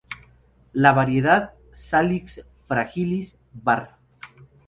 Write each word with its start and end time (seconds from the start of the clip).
La 0.73 0.93
variedad 0.99 1.49
"Salix 1.81 2.39
fragilis" 2.71 3.31
var. 3.69 3.87